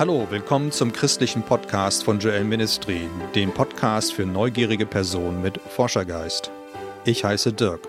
[0.00, 6.50] Hallo, willkommen zum christlichen Podcast von Joel Ministry, den Podcast für neugierige Personen mit Forschergeist.
[7.04, 7.86] Ich heiße Dirk.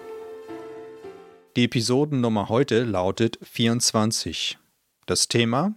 [1.56, 4.60] Die Episodennummer heute lautet 24.
[5.06, 5.74] Das Thema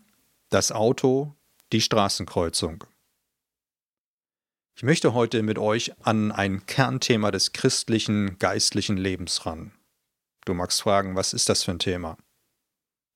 [0.50, 1.36] Das Auto,
[1.72, 2.82] die Straßenkreuzung.
[4.74, 9.70] Ich möchte heute mit euch an ein Kernthema des christlichen geistlichen Lebens ran.
[10.46, 12.16] Du magst fragen, was ist das für ein Thema?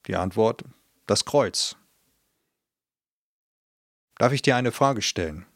[0.07, 0.63] Die Antwort,
[1.09, 1.75] das Kreuz.
[4.19, 5.47] Darf ich dir eine Frage stellen?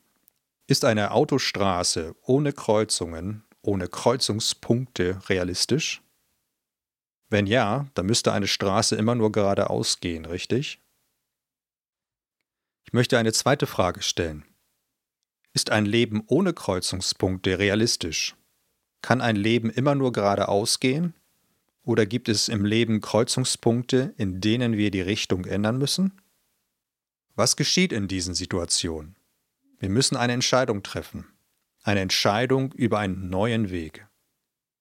[0.68, 6.00] Ist eine Autostraße ohne Kreuzungen, ohne Kreuzungspunkte realistisch?
[7.28, 10.80] Wenn ja, dann müsste eine Straße immer nur geradeaus gehen, richtig?
[12.84, 14.44] Ich möchte eine zweite Frage stellen.
[15.52, 18.36] Ist ein Leben ohne Kreuzungspunkte realistisch?
[19.02, 21.14] Kann ein Leben immer nur geradeaus gehen?
[21.82, 26.21] Oder gibt es im Leben Kreuzungspunkte, in denen wir die Richtung ändern müssen?
[27.34, 29.16] Was geschieht in diesen Situationen?
[29.78, 31.26] Wir müssen eine Entscheidung treffen.
[31.82, 34.06] Eine Entscheidung über einen neuen Weg.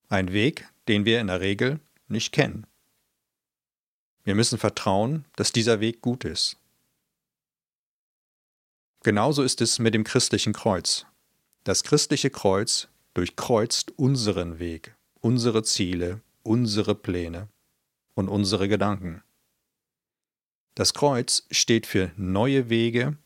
[0.08, 2.66] Ein Weg, den wir in der Regel nicht kennen.
[4.22, 6.58] Wir müssen vertrauen, dass dieser Weg gut ist.
[9.02, 11.06] Genauso ist es mit dem christlichen Kreuz.
[11.64, 17.48] Das christliche Kreuz durchkreuzt unseren Weg, unsere Ziele, unsere Pläne
[18.14, 19.22] und unsere Gedanken.
[20.74, 23.18] Das Kreuz steht für neue Wege,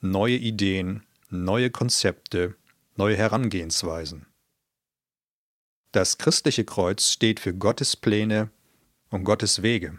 [0.00, 2.56] neue Ideen, neue Konzepte,
[2.96, 4.26] neue Herangehensweisen.
[5.92, 8.50] Das christliche Kreuz steht für Gottes Pläne
[9.10, 9.98] und Gottes Wege.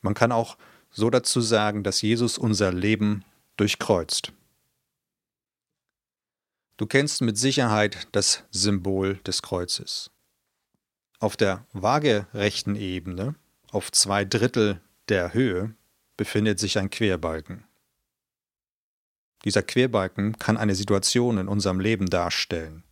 [0.00, 0.58] Man kann auch
[0.90, 3.24] so dazu sagen, dass Jesus unser Leben
[3.56, 4.32] durchkreuzt.
[6.76, 10.10] Du kennst mit Sicherheit das Symbol des Kreuzes.
[11.20, 13.36] Auf der waagerechten Ebene,
[13.70, 15.74] auf zwei Drittel der Höhe
[16.16, 17.64] befindet sich ein Querbalken.
[19.44, 22.84] Dieser Querbalken kann eine Situation in unserem Leben darstellen,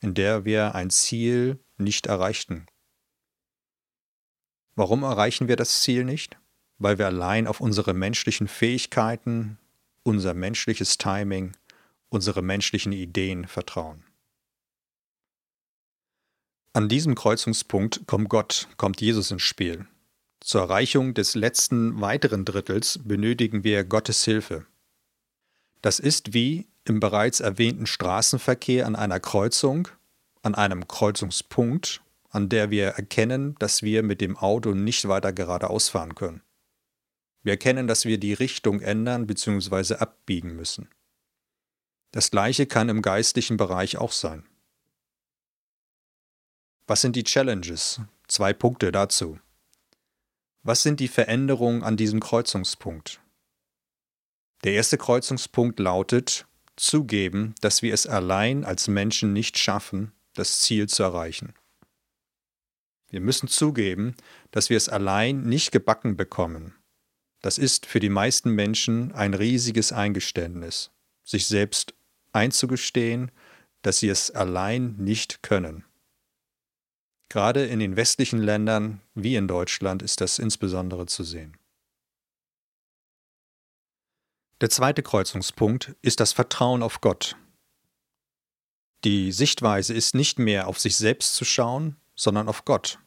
[0.00, 2.66] in der wir ein Ziel nicht erreichten.
[4.76, 6.38] Warum erreichen wir das Ziel nicht?
[6.78, 9.58] Weil wir allein auf unsere menschlichen Fähigkeiten,
[10.02, 11.56] unser menschliches Timing,
[12.10, 14.04] unsere menschlichen Ideen vertrauen.
[16.74, 19.86] An diesem Kreuzungspunkt kommt Gott, kommt Jesus ins Spiel.
[20.46, 24.64] Zur Erreichung des letzten weiteren Drittels benötigen wir Gottes Hilfe.
[25.82, 29.88] Das ist wie im bereits erwähnten Straßenverkehr an einer Kreuzung,
[30.42, 35.88] an einem Kreuzungspunkt, an der wir erkennen, dass wir mit dem Auto nicht weiter geradeaus
[35.88, 36.42] fahren können.
[37.42, 39.96] Wir erkennen, dass wir die Richtung ändern bzw.
[39.96, 40.88] abbiegen müssen.
[42.12, 44.46] Das gleiche kann im geistlichen Bereich auch sein.
[46.86, 48.00] Was sind die Challenges?
[48.28, 49.40] Zwei Punkte dazu.
[50.66, 53.20] Was sind die Veränderungen an diesem Kreuzungspunkt?
[54.64, 56.44] Der erste Kreuzungspunkt lautet,
[56.74, 61.54] zugeben, dass wir es allein als Menschen nicht schaffen, das Ziel zu erreichen.
[63.08, 64.16] Wir müssen zugeben,
[64.50, 66.74] dass wir es allein nicht gebacken bekommen.
[67.42, 70.90] Das ist für die meisten Menschen ein riesiges Eingeständnis,
[71.22, 71.94] sich selbst
[72.32, 73.30] einzugestehen,
[73.82, 75.84] dass sie es allein nicht können.
[77.28, 81.56] Gerade in den westlichen Ländern wie in Deutschland ist das insbesondere zu sehen.
[84.60, 87.36] Der zweite Kreuzungspunkt ist das Vertrauen auf Gott.
[89.04, 92.98] Die Sichtweise ist nicht mehr auf sich selbst zu schauen, sondern auf Gott,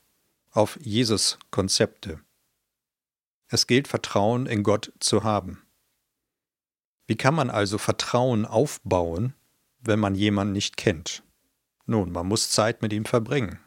[0.52, 2.20] auf Jesus Konzepte.
[3.48, 5.64] Es gilt Vertrauen in Gott zu haben.
[7.08, 9.34] Wie kann man also Vertrauen aufbauen,
[9.80, 11.24] wenn man jemanden nicht kennt?
[11.88, 13.60] Nun, man muss Zeit mit ihm verbringen.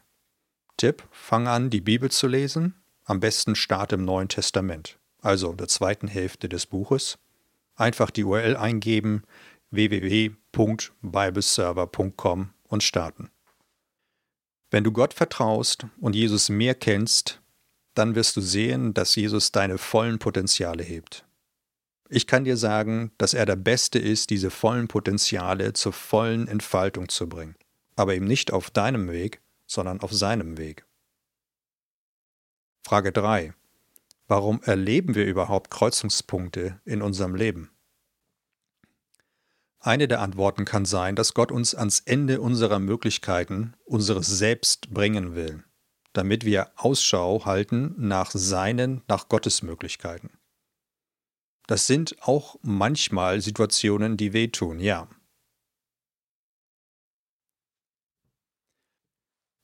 [0.82, 2.75] Tipp, fang an, die Bibel zu lesen.
[3.04, 7.20] Am besten starte im Neuen Testament, also der zweiten Hälfte des Buches.
[7.76, 9.22] Einfach die URL eingeben
[9.71, 13.31] www.bibleserver.com und starten.
[14.72, 17.41] Wenn du Gott vertraust und Jesus mehr kennst,
[17.95, 21.24] dann wirst du sehen, dass Jesus deine vollen Potenziale hebt.
[22.09, 27.09] Ich kann dir sagen, dass er der Beste ist, diese vollen Potenziale zur vollen Entfaltung
[27.09, 27.54] zu bringen,
[27.95, 29.41] aber eben nicht auf deinem Weg,
[29.72, 30.86] sondern auf seinem Weg.
[32.84, 33.54] Frage 3.
[34.27, 37.71] Warum erleben wir überhaupt Kreuzungspunkte in unserem Leben?
[39.80, 45.34] Eine der Antworten kann sein, dass Gott uns ans Ende unserer Möglichkeiten, unseres Selbst bringen
[45.34, 45.65] will,
[46.13, 50.30] damit wir Ausschau halten nach seinen, nach Gottes Möglichkeiten.
[51.66, 55.09] Das sind auch manchmal Situationen, die wehtun, ja.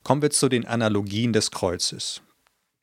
[0.09, 2.23] Kommen wir zu den Analogien des Kreuzes.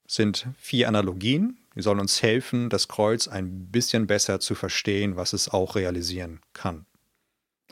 [0.06, 5.16] Es sind vier Analogien, die sollen uns helfen, das Kreuz ein bisschen besser zu verstehen,
[5.16, 6.86] was es auch realisieren kann.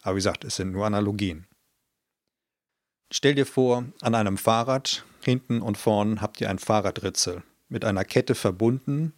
[0.03, 1.47] Aber wie gesagt, es sind nur Analogien.
[3.12, 8.05] Stell dir vor, an einem Fahrrad, hinten und vorn habt ihr ein Fahrradritzel mit einer
[8.05, 9.12] Kette verbunden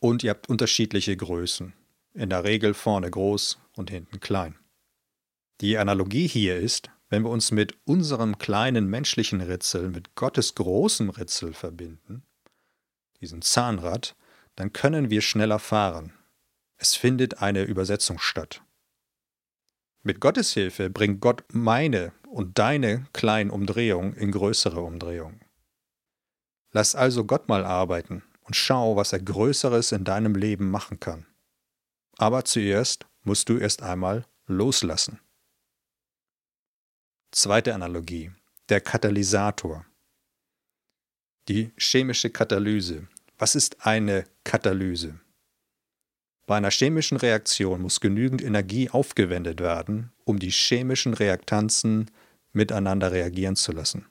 [0.00, 1.72] und ihr habt unterschiedliche Größen.
[2.12, 4.58] In der Regel vorne groß und hinten klein.
[5.62, 11.10] Die Analogie hier ist, wenn wir uns mit unserem kleinen menschlichen Ritzel mit Gottes großem
[11.10, 12.22] Ritzel verbinden,
[13.20, 14.14] diesem Zahnrad,
[14.56, 16.12] dann können wir schneller fahren.
[16.76, 18.62] Es findet eine Übersetzung statt.
[20.02, 25.40] Mit Gottes Hilfe bringt Gott meine und deine kleinen Umdrehungen in größere Umdrehungen.
[26.70, 31.26] Lass also Gott mal arbeiten und schau, was er Größeres in deinem Leben machen kann.
[32.16, 35.20] Aber zuerst musst du erst einmal loslassen.
[37.30, 38.30] Zweite Analogie,
[38.70, 39.84] der Katalysator.
[41.46, 43.06] Die chemische Katalyse.
[43.36, 45.20] Was ist eine Katalyse?
[46.46, 52.10] Bei einer chemischen Reaktion muss genügend Energie aufgewendet werden, um die chemischen Reaktanzen
[52.52, 54.06] miteinander reagieren zu lassen.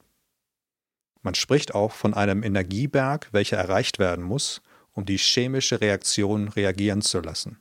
[1.24, 4.62] Man spricht auch von einem Energieberg, welcher erreicht werden muss,
[4.92, 7.60] um die chemische Reaktion reagieren zu lassen.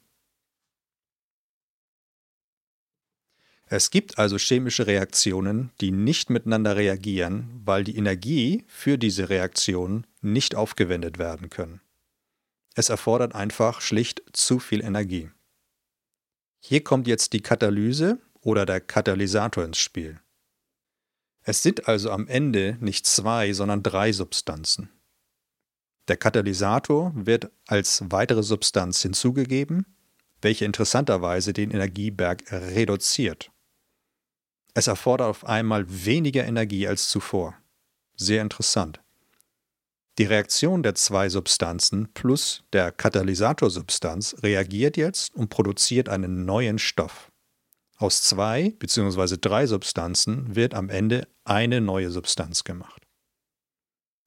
[3.68, 10.06] Es gibt also chemische Reaktionen, die nicht miteinander reagieren, weil die Energie für diese Reaktion
[10.20, 11.80] nicht aufgewendet werden können.
[12.76, 15.30] Es erfordert einfach schlicht zu viel Energie.
[16.60, 20.20] Hier kommt jetzt die Katalyse oder der Katalysator ins Spiel.
[21.42, 24.90] Es sind also am Ende nicht zwei, sondern drei Substanzen.
[26.06, 29.86] Der Katalysator wird als weitere Substanz hinzugegeben,
[30.40, 33.50] welche interessanterweise den Energieberg reduziert.
[34.76, 37.54] Es erfordert auf einmal weniger Energie als zuvor.
[38.14, 39.00] Sehr interessant.
[40.18, 47.32] Die Reaktion der zwei Substanzen plus der Katalysatorsubstanz reagiert jetzt und produziert einen neuen Stoff.
[47.96, 49.38] Aus zwei bzw.
[49.40, 53.02] drei Substanzen wird am Ende eine neue Substanz gemacht.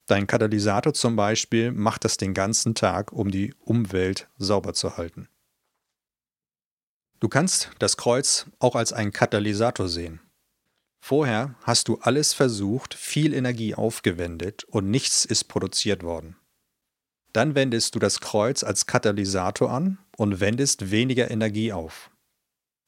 [0.08, 5.30] Dein Katalysator zum Beispiel macht das den ganzen Tag, um die Umwelt sauber zu halten.
[7.20, 10.20] Du kannst das Kreuz auch als einen Katalysator sehen.
[11.00, 16.36] Vorher hast du alles versucht, viel Energie aufgewendet und nichts ist produziert worden.
[17.34, 22.12] Dann wendest du das Kreuz als Katalysator an und wendest weniger Energie auf.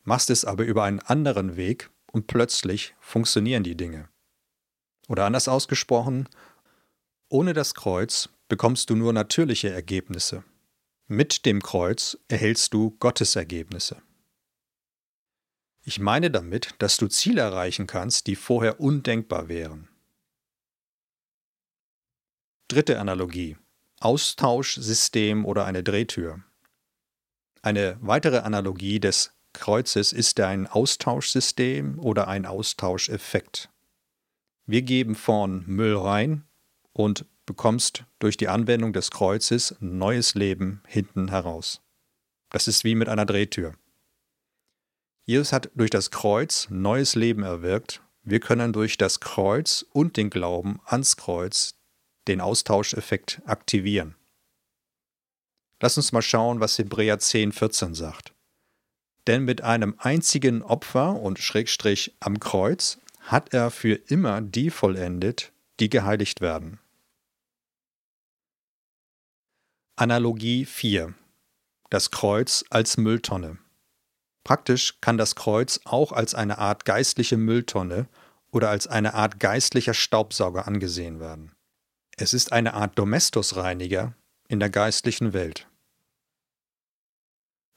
[0.04, 4.10] Machst es aber über einen anderen Weg und plötzlich funktionieren die Dinge.
[5.08, 6.28] Oder anders ausgesprochen,
[7.30, 10.44] ohne das Kreuz bekommst du nur natürliche Ergebnisse.
[11.08, 14.02] Mit dem Kreuz erhältst du Gottes Ergebnisse.
[15.84, 19.88] Ich meine damit, dass du Ziele erreichen kannst, die vorher undenkbar wären.
[22.68, 23.58] Dritte Analogie.
[24.00, 26.42] Austauschsystem oder eine Drehtür.
[27.62, 33.70] Eine weitere Analogie des Kreuzes ist ein Austauschsystem oder ein Austauscheffekt.
[34.66, 36.46] Wir geben vorn Müll rein
[36.94, 41.82] und bekommst durch die Anwendung des Kreuzes neues Leben hinten heraus.
[42.50, 43.74] Das ist wie mit einer Drehtür.
[45.32, 48.02] Jesus hat durch das Kreuz neues Leben erwirkt.
[48.22, 51.76] Wir können durch das Kreuz und den Glauben ans Kreuz
[52.28, 54.16] den Austauscheffekt aktivieren.
[55.80, 58.34] Lass uns mal schauen, was Hebräer 10, 14 sagt.
[59.26, 65.54] Denn mit einem einzigen Opfer und Schrägstrich am Kreuz hat er für immer die vollendet,
[65.80, 66.78] die geheiligt werden.
[69.96, 71.14] Analogie 4.
[71.90, 73.61] Das Kreuz als Mülltonne.
[74.44, 78.08] Praktisch kann das Kreuz auch als eine Art geistliche Mülltonne
[78.52, 81.52] oder als eine Art geistlicher Staubsauger angesehen werden.
[82.18, 84.14] Es ist eine Art Domestusreiniger
[84.48, 85.68] in der geistlichen Welt.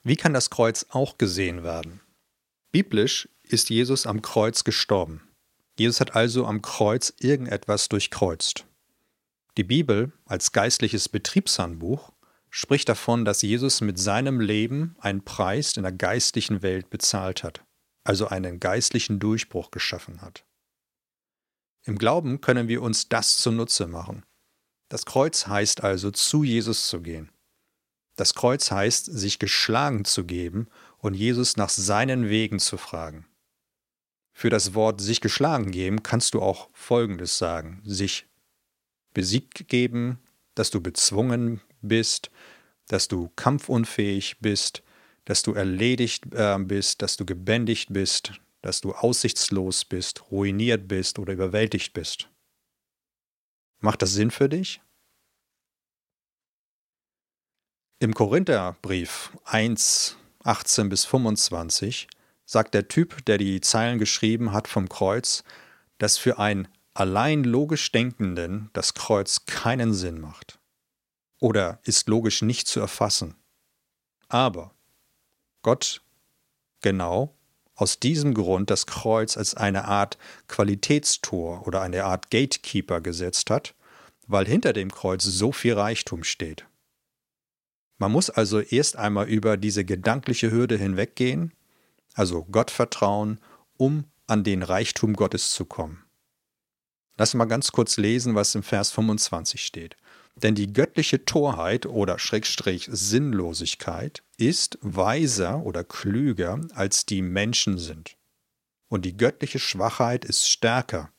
[0.03, 2.01] Wie kann das Kreuz auch gesehen werden?
[2.71, 5.21] Biblisch ist Jesus am Kreuz gestorben.
[5.79, 8.65] Jesus hat also am Kreuz irgendetwas durchkreuzt.
[9.57, 12.11] Die Bibel als geistliches Betriebshandbuch
[12.55, 17.65] spricht davon, dass Jesus mit seinem Leben einen Preis in der geistlichen Welt bezahlt hat,
[18.05, 20.45] also einen geistlichen Durchbruch geschaffen hat.
[21.83, 24.23] Im Glauben können wir uns das zunutze machen.
[24.87, 27.29] Das Kreuz heißt also, zu Jesus zu gehen.
[28.15, 30.69] Das Kreuz heißt, sich geschlagen zu geben
[30.99, 33.25] und Jesus nach seinen Wegen zu fragen.
[34.31, 37.81] Für das Wort sich geschlagen geben kannst du auch Folgendes sagen.
[37.83, 38.27] Sich
[39.13, 40.19] besiegt geben,
[40.53, 42.29] dass du bezwungen bist,
[42.87, 44.83] dass du kampfunfähig bist,
[45.25, 51.19] dass du erledigt äh, bist, dass du gebändigt bist, dass du aussichtslos bist, ruiniert bist
[51.19, 52.29] oder überwältigt bist.
[53.79, 54.81] Macht das Sinn für dich?
[57.99, 62.07] Im Korintherbrief 1, 18 bis 25
[62.45, 65.43] sagt der Typ, der die Zeilen geschrieben hat vom Kreuz,
[65.97, 70.59] dass für einen allein logisch Denkenden das Kreuz keinen Sinn macht
[71.39, 73.35] oder ist logisch nicht zu erfassen.
[74.27, 74.73] Aber
[75.61, 76.01] Gott
[76.81, 77.35] genau
[77.75, 83.75] aus diesem Grund das Kreuz als eine Art Qualitätstor oder eine Art Gatekeeper gesetzt hat,
[84.27, 86.65] weil hinter dem Kreuz so viel Reichtum steht.
[87.97, 91.53] Man muss also erst einmal über diese gedankliche Hürde hinweggehen,
[92.13, 93.39] also Gott vertrauen,
[93.77, 96.03] um an den Reichtum Gottes zu kommen.
[97.17, 99.95] Lass mal ganz kurz lesen, was im Vers 25 steht.
[100.35, 108.17] Denn die göttliche Torheit oder Schrägstrich Sinnlosigkeit ist weiser oder klüger als die Menschen sind.
[108.89, 111.11] Und die göttliche Schwachheit ist stärker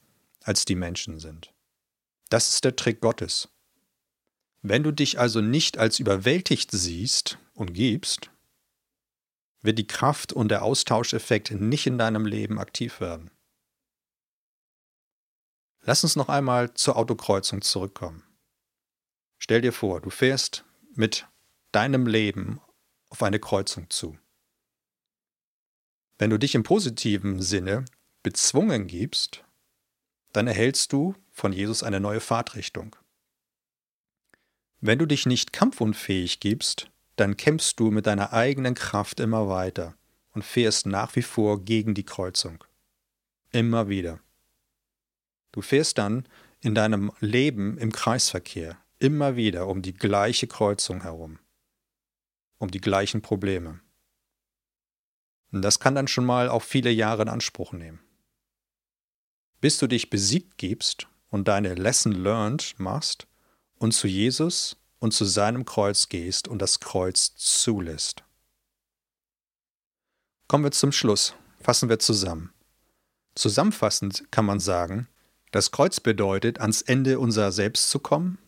[0.43, 1.53] als die Menschen sind.
[2.29, 3.49] Das ist der Trick Gottes.
[4.63, 8.31] Wenn du dich also nicht als überwältigt siehst und gibst,
[9.63, 13.31] wird die Kraft und der Austauscheffekt nicht in deinem Leben aktiv werden.
[15.83, 18.25] Lass uns noch einmal zur Autokreuzung zurückkommen.
[19.47, 20.65] Stell dir vor, du fährst
[20.97, 21.29] mit
[21.71, 22.61] deinem Leben
[23.11, 24.19] auf eine Kreuzung zu.
[26.19, 27.85] Wenn du dich im positiven Sinne
[28.25, 29.45] bezwungen gibst,
[30.33, 32.97] dann erhältst du von Jesus eine neue Fahrtrichtung.
[34.81, 39.95] Wenn du dich nicht kampfunfähig gibst, dann kämpfst du mit deiner eigenen Kraft immer weiter
[40.33, 42.65] und fährst nach wie vor gegen die Kreuzung.
[43.53, 44.19] Immer wieder.
[45.53, 46.27] Du fährst dann
[46.63, 51.39] in deinem Leben im Kreisverkehr immer wieder um die gleiche Kreuzung herum,
[52.59, 53.81] um die gleichen Probleme.
[55.53, 58.01] Und das kann dann schon mal auch viele Jahre in Anspruch nehmen.
[59.61, 63.27] Bis du dich besiegt gibst und deine Lesson learned machst
[63.79, 68.25] und zu Jesus und zu seinem Kreuz gehst und das Kreuz zulässt.
[70.49, 71.35] Kommen wir zum Schluss.
[71.61, 72.53] Fassen wir zusammen.
[73.35, 75.09] Zusammenfassend kann man sagen,
[75.51, 78.39] das Kreuz bedeutet, ans Ende unserer selbst zu kommen.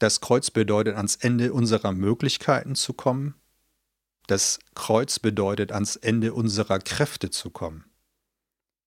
[0.00, 3.34] Das Kreuz bedeutet, ans Ende unserer Möglichkeiten zu kommen.
[4.26, 7.84] Das Kreuz bedeutet, ans Ende unserer Kräfte zu kommen.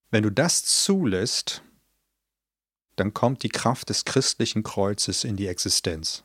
[0.09, 1.61] Wenn du das zulässt,
[2.95, 6.23] dann kommt die Kraft des christlichen Kreuzes in die Existenz.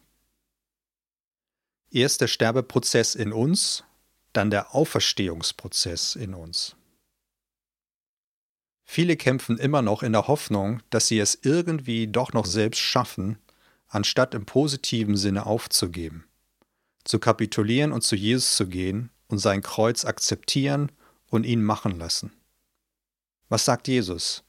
[1.91, 3.85] Erst der Sterbeprozess in uns,
[4.33, 6.77] dann der Auferstehungsprozess in uns.
[8.85, 13.37] Viele kämpfen immer noch in der Hoffnung, dass sie es irgendwie doch noch selbst schaffen,
[13.89, 16.25] anstatt im positiven Sinne aufzugeben,
[17.05, 20.93] zu kapitulieren und zu Jesus zu gehen und sein Kreuz akzeptieren
[21.31, 22.33] und ihn machen lassen.
[23.49, 24.45] Was sagt Jesus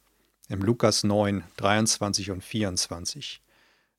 [0.50, 3.42] im Lukas 9, 23 und 24?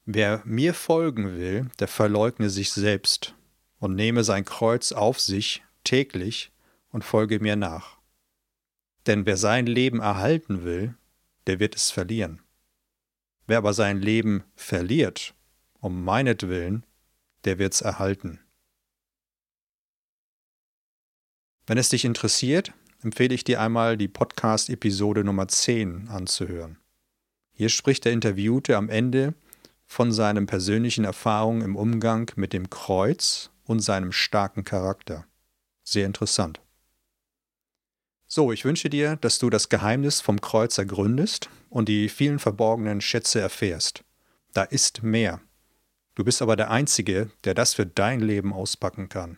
[0.04, 3.34] Wer mir folgen will, der verleugne sich selbst
[3.78, 6.52] und nehme sein Kreuz auf sich täglich
[6.90, 7.98] und folge mir nach.
[9.06, 10.94] Denn wer sein Leben erhalten will,
[11.46, 12.40] der wird es verlieren.
[13.50, 15.34] Wer aber sein Leben verliert,
[15.80, 16.86] um meinetwillen,
[17.44, 18.38] der wird's erhalten.
[21.66, 26.78] Wenn es dich interessiert, empfehle ich dir einmal die Podcast-Episode Nummer 10 anzuhören.
[27.52, 29.34] Hier spricht der Interviewte am Ende
[29.84, 35.26] von seinen persönlichen Erfahrungen im Umgang mit dem Kreuz und seinem starken Charakter.
[35.82, 36.60] Sehr interessant.
[38.32, 43.00] So, ich wünsche dir, dass du das Geheimnis vom Kreuz ergründest und die vielen verborgenen
[43.00, 44.04] Schätze erfährst.
[44.52, 45.40] Da ist mehr.
[46.14, 49.36] Du bist aber der Einzige, der das für dein Leben auspacken kann.